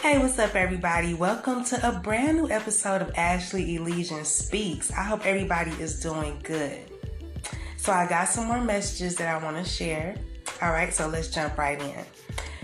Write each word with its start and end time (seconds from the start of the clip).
Hey, 0.00 0.16
what's 0.16 0.38
up, 0.38 0.54
everybody? 0.54 1.12
Welcome 1.12 1.64
to 1.64 1.88
a 1.88 1.90
brand 1.90 2.38
new 2.38 2.48
episode 2.48 3.02
of 3.02 3.10
Ashley 3.16 3.74
Elysian 3.74 4.24
Speaks. 4.24 4.92
I 4.92 5.02
hope 5.02 5.26
everybody 5.26 5.72
is 5.72 5.98
doing 5.98 6.38
good. 6.44 6.78
So, 7.76 7.92
I 7.92 8.08
got 8.08 8.28
some 8.28 8.46
more 8.46 8.60
messages 8.60 9.16
that 9.16 9.26
I 9.26 9.44
want 9.44 9.56
to 9.56 9.68
share. 9.68 10.14
All 10.62 10.70
right, 10.70 10.94
so 10.94 11.08
let's 11.08 11.28
jump 11.28 11.58
right 11.58 11.82
in. 11.82 12.04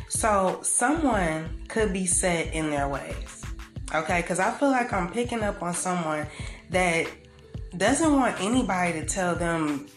So, 0.09 0.61
someone 0.63 1.65
could 1.67 1.93
be 1.93 2.07
set 2.07 2.55
in 2.55 2.71
their 2.71 2.89
ways, 2.89 3.43
okay? 3.93 4.21
Because 4.23 4.39
I 4.39 4.53
feel 4.53 4.71
like 4.71 4.93
I'm 4.93 5.11
picking 5.11 5.43
up 5.43 5.61
on 5.61 5.75
someone 5.75 6.29
that 6.71 7.09
doesn't 7.77 8.13
want 8.13 8.41
anybody 8.41 8.93
to 9.01 9.07
tell 9.07 9.35
them 9.35 9.89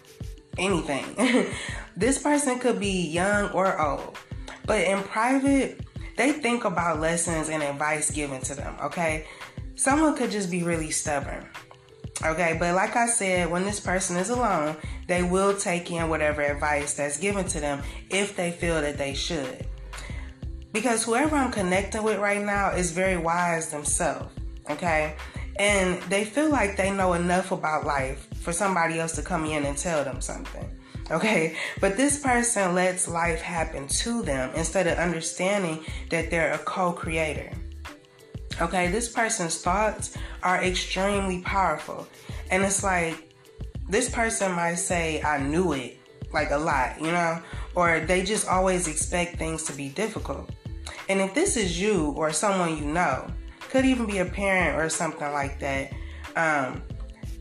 anything. 0.57 1.54
this 1.95 2.17
person 2.17 2.57
could 2.57 2.79
be 2.79 3.07
young 3.07 3.51
or 3.51 3.79
old, 3.79 4.17
but 4.65 4.81
in 4.81 5.04
private, 5.04 5.87
they 6.17 6.31
think 6.31 6.66
about 6.66 6.99
lessons 6.99 7.49
and 7.49 7.63
advice 7.63 8.12
given 8.12 8.41
to 8.41 8.55
them, 8.55 8.76
okay? 8.84 9.26
Someone 9.76 10.16
could 10.17 10.31
just 10.31 10.49
be 10.49 10.63
really 10.63 10.90
stubborn. 10.90 11.48
Okay, 12.26 12.57
but 12.59 12.73
like 12.73 12.95
I 12.95 13.05
said, 13.05 13.52
when 13.52 13.63
this 13.63 13.80
person 13.80 14.17
is 14.17 14.31
alone, 14.31 14.76
they 15.07 15.21
will 15.21 15.55
take 15.55 15.91
in 15.91 16.09
whatever 16.09 16.41
advice 16.41 16.95
that's 16.95 17.20
given 17.20 17.45
to 17.49 17.59
them 17.59 17.84
if 18.09 18.35
they 18.35 18.52
feel 18.52 18.81
that 18.81 18.98
they 18.98 19.13
should. 19.13 19.67
Because 20.73 21.03
whoever 21.03 21.35
I'm 21.35 21.52
connecting 21.52 22.02
with 22.02 22.18
right 22.18 22.43
now 22.43 22.71
is 22.71 22.91
very 22.91 23.18
wise 23.18 23.70
themselves, 23.70 24.34
okay? 24.70 25.15
And 25.57 26.02
they 26.04 26.26
feel 26.26 26.49
like 26.49 26.76
they 26.76 26.91
know 26.91 27.13
enough 27.13 27.52
about 27.52 27.85
life 27.85 28.27
for 28.40 28.52
somebody 28.54 29.00
else 29.00 29.14
to 29.14 29.22
come 29.22 29.46
in 29.46 29.66
and 29.66 29.77
tell 29.77 30.04
them 30.04 30.22
something. 30.22 30.70
Okay, 31.09 31.55
but 31.80 31.96
this 31.96 32.20
person 32.20 32.76
lets 32.76 33.08
life 33.08 33.41
happen 33.41 33.88
to 33.88 34.22
them 34.23 34.52
instead 34.55 34.88
of 34.88 34.98
understanding 34.98 35.86
that 36.10 36.30
they're 36.30 36.54
a 36.54 36.58
co 36.58 36.91
creator. 36.91 37.52
Okay, 38.60 38.90
this 38.91 39.07
person's 39.07 39.62
thoughts 39.62 40.18
are 40.44 40.63
extremely 40.63 41.41
powerful. 41.41 42.07
And 42.52 42.63
it's 42.63 42.84
like 42.84 43.34
this 43.88 44.10
person 44.10 44.51
might 44.51 44.76
say, 44.76 45.22
I 45.22 45.41
knew 45.41 45.74
it, 45.74 45.98
like 46.34 46.51
a 46.51 46.57
lot, 46.57 46.99
you 46.99 47.12
know, 47.12 47.41
or 47.76 48.01
they 48.01 48.24
just 48.24 48.48
always 48.48 48.88
expect 48.88 49.38
things 49.38 49.63
to 49.63 49.74
be 49.74 49.90
difficult. 49.90 50.49
And 51.07 51.22
if 51.22 51.34
this 51.34 51.55
is 51.55 51.79
you 51.79 52.13
or 52.18 52.34
someone 52.34 52.77
you 52.77 52.85
know, 52.85 53.27
could 53.70 53.85
even 53.85 54.07
be 54.07 54.18
a 54.18 54.26
parent 54.26 54.77
or 54.77 54.90
something 54.90 55.32
like 55.32 55.60
that, 55.60 55.94
um, 56.35 56.82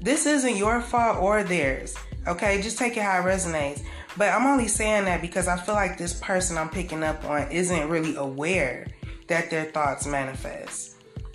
this 0.06 0.24
isn't 0.24 0.56
your 0.56 0.80
fault 0.80 1.18
or 1.18 1.42
theirs. 1.42 1.96
Okay, 2.28 2.62
just 2.62 2.78
take 2.78 2.96
it 2.96 3.02
how 3.02 3.18
it 3.18 3.24
resonates. 3.24 3.82
But 4.16 4.32
I'm 4.32 4.46
only 4.46 4.68
saying 4.68 5.04
that 5.06 5.20
because 5.20 5.48
I 5.48 5.56
feel 5.56 5.74
like 5.74 5.98
this 5.98 6.14
person 6.20 6.56
I'm 6.56 6.68
picking 6.68 7.02
up 7.02 7.24
on 7.24 7.50
isn't 7.50 7.88
really 7.88 8.14
aware 8.14 8.86
that 9.26 9.50
their 9.50 9.64
thoughts 9.64 10.06
manifest. 10.06 10.94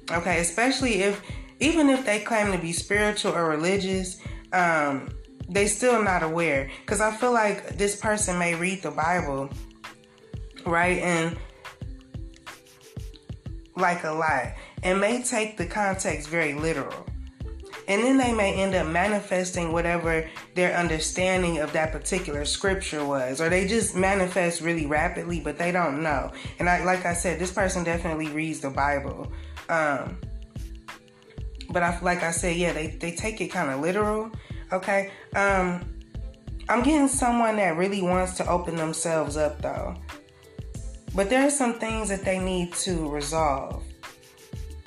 Okay, 0.10 0.40
especially 0.40 1.02
if 1.02 1.22
even 1.60 1.90
if 1.90 2.06
they 2.06 2.22
claim 2.22 2.54
to 2.54 2.58
be 2.58 2.72
spiritual 2.72 3.34
or 3.34 3.50
religious, 3.50 4.20
um, 4.54 5.10
they 5.50 5.68
still 5.68 6.02
not 6.02 6.24
aware. 6.24 6.72
Because 6.80 7.02
I 7.02 7.12
feel 7.12 7.34
like 7.34 7.78
this 7.78 7.98
person 7.98 8.40
may 8.40 8.56
read 8.56 8.84
the 8.84 8.92
Bible, 8.92 9.50
right, 10.66 10.98
and 11.00 11.38
like 13.76 14.06
a 14.06 14.12
lot, 14.12 14.54
and 14.82 15.02
may 15.02 15.22
take 15.24 15.58
the 15.58 15.66
context 15.66 16.30
very 16.30 16.54
literal. 16.54 17.06
And 17.92 18.06
then 18.06 18.16
they 18.16 18.34
may 18.34 18.54
end 18.54 18.74
up 18.74 18.88
manifesting 18.88 19.74
whatever 19.74 20.30
their 20.56 20.78
understanding 20.78 21.58
of 21.60 21.74
that 21.74 21.92
particular 21.92 22.46
scripture 22.46 23.04
was, 23.04 23.42
or 23.42 23.50
they 23.50 23.68
just 23.68 23.98
manifest 23.98 24.62
really 24.62 24.86
rapidly, 24.86 25.42
but 25.42 25.58
they 25.58 25.74
don't 25.74 26.02
know. 26.02 26.32
And 26.60 26.70
I, 26.70 26.86
like 26.86 27.06
I 27.06 27.12
said, 27.12 27.38
this 27.38 27.52
person 27.52 27.84
definitely 27.84 28.30
reads 28.30 28.62
the 28.62 28.70
Bible. 28.70 29.30
Um, 29.68 30.22
but 31.70 31.84
I, 31.84 32.00
like 32.00 32.24
I 32.24 32.32
said, 32.32 32.56
yeah, 32.56 32.72
they, 32.72 32.88
they 32.88 33.12
take 33.12 33.42
it 33.42 33.50
kind 33.50 33.70
of 33.70 33.82
literal. 33.82 34.32
Okay. 34.72 35.12
Um, 35.36 35.84
I'm 36.70 36.84
getting 36.84 37.10
someone 37.10 37.58
that 37.58 37.76
really 37.76 38.02
wants 38.02 38.38
to 38.38 38.48
open 38.48 38.78
themselves 38.78 39.36
up 39.36 39.62
though. 39.62 39.98
But 41.14 41.30
there 41.30 41.46
are 41.46 41.52
some 41.52 41.74
things 41.74 42.08
that 42.08 42.24
they 42.24 42.40
need 42.40 42.72
to 42.76 43.10
resolve 43.10 43.84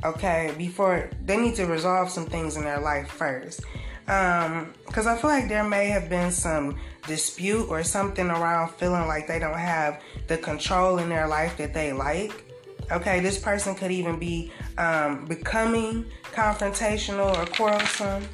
okay 0.04 0.54
before 0.58 1.08
they 1.24 1.36
need 1.36 1.54
to 1.56 1.66
resolve 1.66 2.10
some 2.10 2.26
things 2.26 2.56
in 2.56 2.64
their 2.64 2.80
life 2.80 3.08
first. 3.08 3.64
Because 4.04 5.06
um, 5.06 5.08
i 5.08 5.16
feel 5.16 5.30
like 5.30 5.48
there 5.48 5.64
may 5.64 5.86
have 5.86 6.10
been 6.10 6.30
some 6.30 6.78
dispute 7.06 7.66
or 7.68 7.82
something 7.82 8.28
around 8.28 8.70
feeling 8.72 9.06
like 9.06 9.26
they 9.26 9.38
don't 9.38 9.58
have 9.58 10.02
the 10.26 10.36
control 10.36 10.98
in 10.98 11.08
their 11.08 11.26
life 11.26 11.56
that 11.56 11.72
they 11.72 11.92
like. 11.92 12.44
Okay 12.92 13.20
this 13.20 13.38
person 13.38 13.74
could 13.74 13.90
even 13.90 14.18
be 14.18 14.52
um, 14.76 15.24
becoming 15.24 16.04
confrontational 16.32 17.36
or 17.36 17.46
quarrelsome. 17.46 18.24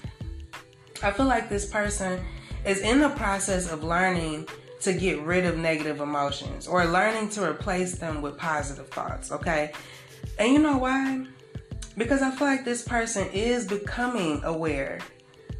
I 1.03 1.13
feel 1.13 1.27
like 1.27 1.49
this 1.49 1.67
person 1.67 2.23
is 2.67 2.81
in 2.81 3.01
the 3.01 3.11
process 3.11 3.71
of 3.71 3.85
learning 3.85 4.49
to 4.81 4.93
get 4.93 5.21
rid 5.21 5.45
of 5.45 5.57
negative 5.57 6.01
emotions 6.01 6.67
or 6.67 6.85
learning 6.85 7.29
to 7.31 7.45
replace 7.45 7.97
them 7.97 8.23
with 8.23 8.37
positive 8.37 8.89
thoughts 8.89 9.31
okay? 9.31 9.73
And 10.39 10.53
you 10.53 10.59
know 10.59 10.79
why 10.79 11.27
because 11.97 12.23
I 12.23 12.31
feel 12.31 12.47
like 12.47 12.65
this 12.65 12.83
person 12.83 13.29
is 13.33 13.67
becoming 13.67 14.43
aware 14.45 15.01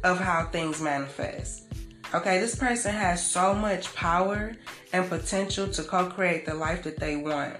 of 0.03 0.19
how 0.19 0.45
things 0.45 0.81
manifest. 0.81 1.63
Okay, 2.13 2.39
this 2.39 2.55
person 2.55 2.93
has 2.93 3.25
so 3.25 3.53
much 3.53 3.93
power 3.95 4.53
and 4.91 5.07
potential 5.07 5.67
to 5.69 5.83
co 5.83 6.07
create 6.07 6.45
the 6.45 6.53
life 6.53 6.83
that 6.83 6.99
they 6.99 7.15
want. 7.15 7.55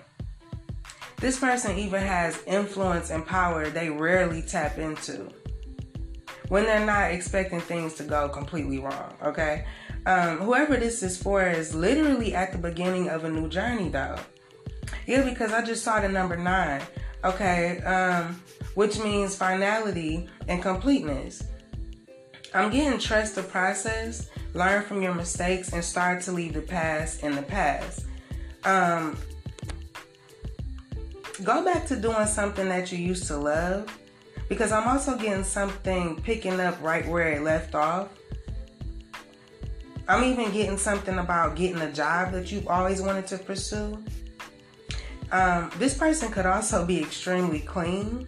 This 1.17 1.39
person 1.39 1.77
even 1.77 2.01
has 2.01 2.41
influence 2.47 3.11
and 3.11 3.25
power 3.25 3.69
they 3.69 3.89
rarely 3.89 4.41
tap 4.41 4.77
into 4.77 5.29
when 6.49 6.65
they're 6.65 6.85
not 6.85 7.11
expecting 7.11 7.61
things 7.61 7.93
to 7.93 8.03
go 8.03 8.27
completely 8.27 8.79
wrong. 8.79 9.13
Okay, 9.23 9.65
um, 10.05 10.39
whoever 10.39 10.75
this 10.75 11.03
is 11.03 11.21
for 11.21 11.47
is 11.47 11.73
literally 11.75 12.33
at 12.33 12.51
the 12.51 12.57
beginning 12.57 13.07
of 13.07 13.23
a 13.23 13.29
new 13.29 13.47
journey, 13.47 13.87
though. 13.87 14.17
Yeah, 15.05 15.21
because 15.21 15.53
I 15.53 15.63
just 15.63 15.83
saw 15.83 16.01
the 16.01 16.09
number 16.09 16.35
nine. 16.35 16.81
Okay, 17.23 17.79
um, 17.81 18.41
which 18.73 18.99
means 18.99 19.35
finality 19.35 20.27
and 20.47 20.61
completeness. 20.61 21.43
I'm 22.53 22.71
getting 22.71 22.99
trust 22.99 23.35
the 23.35 23.43
process, 23.43 24.29
learn 24.53 24.83
from 24.83 25.01
your 25.01 25.13
mistakes, 25.13 25.71
and 25.71 25.83
start 25.83 26.21
to 26.23 26.31
leave 26.31 26.53
the 26.53 26.61
past 26.61 27.23
in 27.23 27.35
the 27.35 27.43
past. 27.43 28.05
Um, 28.65 29.17
go 31.43 31.63
back 31.63 31.87
to 31.87 31.95
doing 31.95 32.25
something 32.25 32.67
that 32.69 32.91
you 32.91 32.97
used 32.97 33.25
to 33.27 33.37
love 33.37 33.87
because 34.49 34.71
I'm 34.71 34.87
also 34.87 35.17
getting 35.17 35.43
something 35.43 36.21
picking 36.21 36.59
up 36.59 36.81
right 36.81 37.07
where 37.07 37.31
it 37.31 37.41
left 37.41 37.73
off. 37.73 38.09
I'm 40.07 40.23
even 40.23 40.51
getting 40.51 40.77
something 40.77 41.19
about 41.19 41.55
getting 41.55 41.81
a 41.81 41.91
job 41.91 42.33
that 42.33 42.51
you've 42.51 42.67
always 42.67 43.01
wanted 43.01 43.27
to 43.27 43.37
pursue. 43.37 44.03
Um, 45.31 45.71
this 45.77 45.97
person 45.97 46.31
could 46.31 46.45
also 46.45 46.85
be 46.85 47.01
extremely 47.01 47.61
clean 47.61 48.27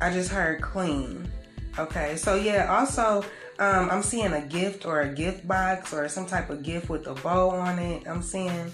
I 0.00 0.12
just 0.12 0.30
heard 0.30 0.60
clean. 0.60 1.30
Okay, 1.78 2.16
so 2.16 2.34
yeah, 2.34 2.74
also 2.74 3.24
um, 3.58 3.90
I'm 3.90 4.02
seeing 4.02 4.32
a 4.32 4.42
gift 4.42 4.86
or 4.86 5.00
a 5.02 5.08
gift 5.12 5.46
box 5.46 5.92
or 5.92 6.08
some 6.08 6.26
type 6.26 6.50
of 6.50 6.62
gift 6.62 6.88
with 6.88 7.06
a 7.06 7.14
bow 7.14 7.50
on 7.50 7.78
it. 7.78 8.06
I'm 8.06 8.22
seeing, 8.22 8.72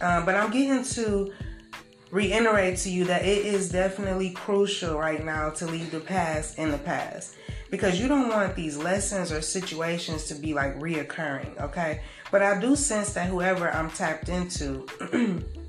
um, 0.00 0.24
but 0.24 0.34
I'm 0.34 0.50
getting 0.50 0.82
to 0.84 1.32
reiterate 2.10 2.78
to 2.78 2.90
you 2.90 3.04
that 3.06 3.24
it 3.24 3.46
is 3.46 3.70
definitely 3.70 4.30
crucial 4.30 4.98
right 4.98 5.24
now 5.24 5.50
to 5.50 5.66
leave 5.66 5.90
the 5.90 6.00
past 6.00 6.58
in 6.58 6.70
the 6.70 6.78
past 6.78 7.34
because 7.70 8.00
you 8.00 8.06
don't 8.06 8.28
want 8.28 8.54
these 8.54 8.76
lessons 8.76 9.32
or 9.32 9.40
situations 9.40 10.24
to 10.24 10.34
be 10.34 10.54
like 10.54 10.78
reoccurring. 10.78 11.60
Okay, 11.60 12.00
but 12.30 12.42
I 12.42 12.60
do 12.60 12.76
sense 12.76 13.12
that 13.14 13.28
whoever 13.28 13.70
I'm 13.70 13.90
tapped 13.90 14.28
into. 14.28 14.86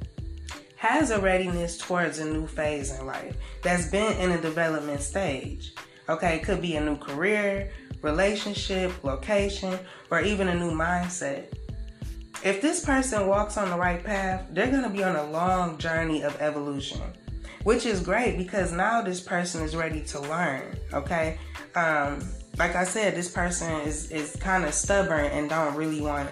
has 0.77 1.09
a 1.09 1.19
readiness 1.19 1.77
towards 1.77 2.19
a 2.19 2.25
new 2.25 2.47
phase 2.47 2.97
in 2.97 3.05
life 3.05 3.35
that's 3.63 3.87
been 3.87 4.15
in 4.17 4.31
a 4.31 4.41
development 4.41 5.01
stage. 5.01 5.73
Okay, 6.07 6.35
it 6.35 6.43
could 6.43 6.61
be 6.61 6.75
a 6.75 6.81
new 6.81 6.95
career, 6.95 7.71
relationship, 8.01 9.03
location, 9.03 9.77
or 10.09 10.21
even 10.21 10.47
a 10.47 10.55
new 10.55 10.71
mindset. 10.71 11.51
If 12.43 12.61
this 12.61 12.85
person 12.85 13.27
walks 13.27 13.57
on 13.57 13.71
the 13.71 13.75
right 13.75 14.01
path, 14.03 14.45
they're 14.51 14.69
going 14.69 14.83
to 14.83 14.89
be 14.89 15.03
on 15.03 15.15
a 15.15 15.29
long 15.31 15.77
journey 15.79 16.21
of 16.21 16.39
evolution, 16.39 17.01
which 17.63 17.85
is 17.85 17.99
great 17.99 18.37
because 18.37 18.71
now 18.71 19.01
this 19.01 19.19
person 19.19 19.63
is 19.63 19.75
ready 19.75 20.01
to 20.01 20.19
learn. 20.21 20.77
Okay, 20.93 21.39
um, 21.75 22.19
like 22.59 22.75
I 22.75 22.83
said, 22.83 23.15
this 23.15 23.29
person 23.29 23.71
is 23.81 24.11
is 24.11 24.35
kind 24.35 24.63
of 24.63 24.73
stubborn 24.73 25.25
and 25.25 25.49
don't 25.49 25.75
really 25.75 26.01
want 26.01 26.29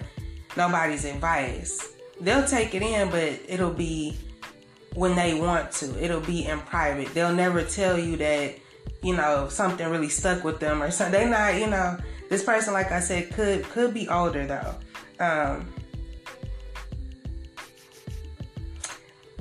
nobody's 0.56 1.04
advice. 1.04 1.94
They'll 2.20 2.46
take 2.46 2.74
it 2.74 2.82
in, 2.82 3.10
but 3.10 3.38
it'll 3.48 3.74
be 3.74 4.16
when 4.96 5.14
they 5.14 5.34
want 5.34 5.70
to. 5.70 6.02
It'll 6.02 6.20
be 6.20 6.46
in 6.46 6.58
private. 6.60 7.12
They'll 7.14 7.34
never 7.34 7.62
tell 7.62 7.98
you 7.98 8.16
that, 8.16 8.56
you 9.02 9.14
know, 9.14 9.48
something 9.48 9.88
really 9.88 10.08
stuck 10.08 10.42
with 10.42 10.58
them 10.58 10.82
or 10.82 10.90
something. 10.90 11.20
They 11.20 11.30
not, 11.30 11.60
you 11.60 11.68
know, 11.68 11.98
this 12.30 12.42
person, 12.42 12.72
like 12.72 12.90
I 12.90 13.00
said, 13.00 13.32
could 13.32 13.64
could 13.64 13.94
be 13.94 14.08
older 14.08 14.46
though. 14.46 14.74
Um, 15.24 15.72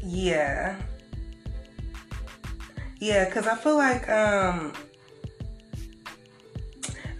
yeah. 0.04 0.76
Yeah, 3.00 3.26
because 3.26 3.48
I 3.48 3.56
feel 3.56 3.78
like 3.78 4.10
um, 4.10 4.74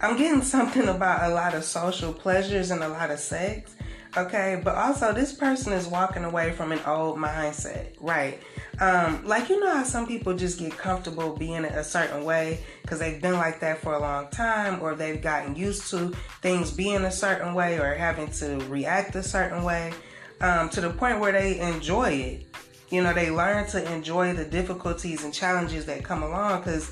I'm 0.00 0.16
getting 0.16 0.42
something 0.56 0.88
about 0.88 1.30
a 1.30 1.34
lot 1.34 1.54
of 1.54 1.64
social 1.64 2.12
pleasures 2.12 2.70
and 2.70 2.82
a 2.82 2.88
lot 2.88 3.10
of 3.10 3.18
sex. 3.18 3.75
Okay, 4.16 4.58
but 4.64 4.74
also 4.74 5.12
this 5.12 5.34
person 5.34 5.74
is 5.74 5.86
walking 5.86 6.24
away 6.24 6.52
from 6.52 6.72
an 6.72 6.80
old 6.86 7.18
mindset, 7.18 7.88
right? 8.00 8.40
Um, 8.80 9.26
like 9.26 9.50
you 9.50 9.60
know 9.60 9.70
how 9.70 9.84
some 9.84 10.06
people 10.06 10.34
just 10.34 10.58
get 10.58 10.76
comfortable 10.76 11.36
being 11.36 11.66
a 11.66 11.84
certain 11.84 12.24
way 12.24 12.60
because 12.80 12.98
they've 12.98 13.20
been 13.20 13.34
like 13.34 13.60
that 13.60 13.78
for 13.78 13.92
a 13.92 14.00
long 14.00 14.28
time, 14.28 14.80
or 14.80 14.94
they've 14.94 15.20
gotten 15.20 15.54
used 15.54 15.90
to 15.90 16.14
things 16.40 16.70
being 16.70 17.04
a 17.04 17.10
certain 17.10 17.52
way, 17.52 17.78
or 17.78 17.92
having 17.94 18.30
to 18.32 18.56
react 18.68 19.14
a 19.16 19.22
certain 19.22 19.64
way, 19.64 19.92
um, 20.40 20.70
to 20.70 20.80
the 20.80 20.90
point 20.90 21.20
where 21.20 21.32
they 21.32 21.60
enjoy 21.60 22.10
it. 22.10 22.46
You 22.88 23.02
know, 23.02 23.12
they 23.12 23.30
learn 23.30 23.66
to 23.68 23.92
enjoy 23.92 24.32
the 24.32 24.46
difficulties 24.46 25.24
and 25.24 25.34
challenges 25.34 25.84
that 25.86 26.04
come 26.04 26.22
along 26.22 26.60
because 26.60 26.90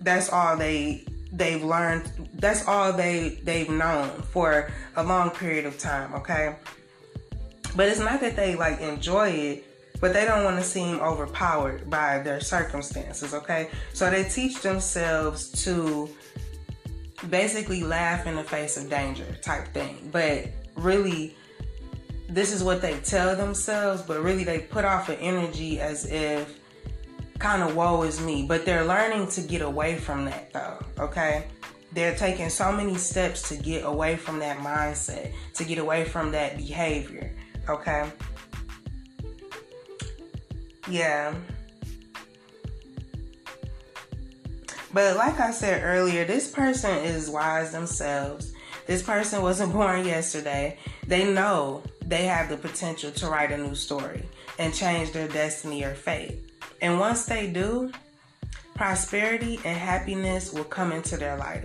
that's 0.00 0.30
all 0.30 0.58
they 0.58 1.06
they've 1.34 1.62
learned 1.64 2.10
that's 2.34 2.66
all 2.66 2.92
they 2.92 3.40
they've 3.42 3.68
known 3.68 4.08
for 4.22 4.70
a 4.96 5.02
long 5.02 5.30
period 5.30 5.66
of 5.66 5.78
time 5.78 6.14
okay? 6.14 6.56
But 7.76 7.88
it's 7.88 7.98
not 7.98 8.20
that 8.20 8.36
they 8.36 8.54
like 8.54 8.80
enjoy 8.80 9.30
it 9.30 9.64
but 10.00 10.12
they 10.12 10.24
don't 10.24 10.44
want 10.44 10.58
to 10.58 10.62
seem 10.64 11.00
overpowered 11.00 11.90
by 11.90 12.18
their 12.20 12.40
circumstances 12.40 13.34
okay? 13.34 13.68
So 13.92 14.10
they 14.10 14.24
teach 14.24 14.62
themselves 14.62 15.50
to 15.64 16.08
basically 17.28 17.82
laugh 17.82 18.26
in 18.26 18.36
the 18.36 18.44
face 18.44 18.76
of 18.76 18.90
danger 18.90 19.26
type 19.42 19.68
thing. 19.68 20.10
But 20.12 20.48
really 20.76 21.36
this 22.28 22.52
is 22.52 22.62
what 22.62 22.80
they 22.80 22.98
tell 23.00 23.36
themselves 23.36 24.02
but 24.02 24.22
really 24.22 24.44
they 24.44 24.58
put 24.58 24.84
off 24.84 25.08
an 25.08 25.16
energy 25.16 25.78
as 25.78 26.06
if 26.06 26.58
kind 27.38 27.62
of 27.62 27.76
woe 27.76 28.02
is 28.02 28.20
me, 28.20 28.44
but 28.46 28.64
they're 28.64 28.84
learning 28.84 29.28
to 29.28 29.40
get 29.40 29.62
away 29.62 29.96
from 29.96 30.24
that 30.26 30.52
though, 30.52 30.78
okay? 30.98 31.46
They're 31.92 32.14
taking 32.14 32.50
so 32.50 32.72
many 32.72 32.96
steps 32.96 33.48
to 33.48 33.56
get 33.56 33.84
away 33.84 34.16
from 34.16 34.38
that 34.40 34.58
mindset, 34.58 35.32
to 35.54 35.64
get 35.64 35.78
away 35.78 36.04
from 36.04 36.32
that 36.32 36.56
behavior, 36.56 37.34
okay? 37.68 38.10
Yeah. 40.88 41.34
But 44.92 45.16
like 45.16 45.40
I 45.40 45.50
said 45.50 45.82
earlier, 45.82 46.24
this 46.24 46.50
person 46.50 46.98
is 47.04 47.28
wise 47.28 47.72
themselves. 47.72 48.52
This 48.86 49.02
person 49.02 49.42
wasn't 49.42 49.72
born 49.74 50.04
yesterday. 50.06 50.78
They 51.06 51.32
know 51.32 51.82
they 52.04 52.24
have 52.24 52.48
the 52.48 52.56
potential 52.56 53.10
to 53.12 53.26
write 53.28 53.50
a 53.50 53.58
new 53.58 53.74
story 53.74 54.28
and 54.58 54.74
change 54.74 55.12
their 55.12 55.28
destiny 55.28 55.84
or 55.84 55.94
fate. 55.94 56.53
And 56.84 57.00
once 57.00 57.24
they 57.24 57.46
do, 57.46 57.90
prosperity 58.74 59.58
and 59.64 59.74
happiness 59.74 60.52
will 60.52 60.64
come 60.64 60.92
into 60.92 61.16
their 61.16 61.38
life, 61.38 61.64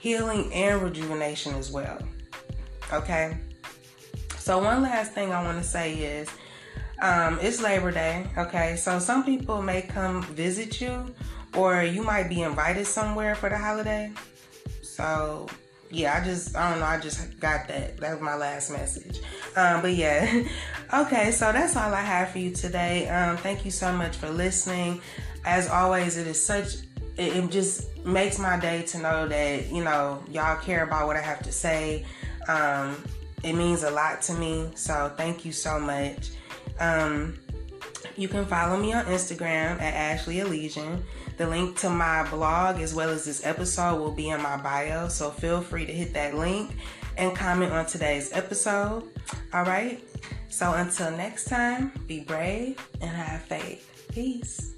healing 0.00 0.52
and 0.52 0.82
rejuvenation 0.82 1.54
as 1.54 1.70
well. 1.70 1.96
Okay? 2.92 3.36
So, 4.38 4.58
one 4.58 4.82
last 4.82 5.12
thing 5.12 5.32
I 5.32 5.40
want 5.44 5.62
to 5.62 5.64
say 5.64 5.94
is 5.94 6.28
um, 7.00 7.38
it's 7.40 7.62
Labor 7.62 7.92
Day. 7.92 8.26
Okay? 8.36 8.74
So, 8.74 8.98
some 8.98 9.22
people 9.24 9.62
may 9.62 9.82
come 9.82 10.24
visit 10.34 10.80
you, 10.80 11.14
or 11.54 11.84
you 11.84 12.02
might 12.02 12.28
be 12.28 12.42
invited 12.42 12.88
somewhere 12.88 13.36
for 13.36 13.48
the 13.48 13.56
holiday. 13.56 14.10
So, 14.82 15.46
yeah, 15.90 16.18
I 16.20 16.24
just, 16.24 16.56
I 16.56 16.70
don't 16.70 16.80
know, 16.80 16.86
I 16.86 16.98
just 16.98 17.38
got 17.40 17.68
that. 17.68 17.98
That 17.98 18.12
was 18.12 18.20
my 18.20 18.36
last 18.36 18.70
message. 18.70 19.20
Um, 19.56 19.82
but 19.82 19.94
yeah, 19.94 20.44
okay, 20.94 21.30
so 21.30 21.52
that's 21.52 21.76
all 21.76 21.92
I 21.94 22.00
have 22.00 22.30
for 22.30 22.38
you 22.38 22.50
today. 22.50 23.08
Um, 23.08 23.36
thank 23.36 23.64
you 23.64 23.70
so 23.70 23.92
much 23.92 24.16
for 24.16 24.28
listening. 24.30 25.00
As 25.44 25.68
always, 25.68 26.16
it 26.16 26.26
is 26.26 26.44
such, 26.44 26.74
it, 27.16 27.36
it 27.36 27.50
just 27.50 27.96
makes 28.04 28.38
my 28.38 28.58
day 28.58 28.82
to 28.82 28.98
know 28.98 29.28
that, 29.28 29.70
you 29.70 29.84
know, 29.84 30.22
y'all 30.30 30.56
care 30.56 30.84
about 30.84 31.06
what 31.06 31.16
I 31.16 31.22
have 31.22 31.42
to 31.44 31.52
say. 31.52 32.04
Um, 32.48 33.02
it 33.42 33.54
means 33.54 33.82
a 33.82 33.90
lot 33.90 34.22
to 34.22 34.34
me. 34.34 34.70
So 34.74 35.12
thank 35.16 35.44
you 35.44 35.52
so 35.52 35.78
much. 35.78 36.30
Um, 36.80 37.38
you 38.16 38.28
can 38.28 38.46
follow 38.46 38.76
me 38.76 38.92
on 38.92 39.04
Instagram 39.06 39.80
at 39.80 39.94
Ashley 39.94 40.40
Elysian. 40.40 41.04
The 41.36 41.46
link 41.46 41.76
to 41.78 41.90
my 41.90 42.28
blog 42.30 42.80
as 42.80 42.94
well 42.94 43.10
as 43.10 43.24
this 43.24 43.44
episode 43.44 43.98
will 43.98 44.12
be 44.12 44.30
in 44.30 44.40
my 44.40 44.56
bio, 44.56 45.08
so 45.08 45.30
feel 45.30 45.60
free 45.60 45.84
to 45.84 45.92
hit 45.92 46.14
that 46.14 46.34
link 46.34 46.70
and 47.16 47.34
comment 47.36 47.72
on 47.72 47.86
today's 47.86 48.32
episode. 48.32 49.04
All 49.52 49.64
right. 49.64 50.02
So 50.48 50.72
until 50.72 51.10
next 51.10 51.44
time, 51.44 51.92
be 52.06 52.20
brave 52.20 52.78
and 53.00 53.10
have 53.10 53.42
faith. 53.42 54.06
Peace. 54.12 54.75